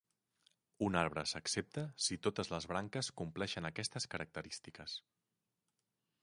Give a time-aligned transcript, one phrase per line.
[0.85, 4.97] Un arbre s'accepta si totes les branques compleixen aquestes característiques.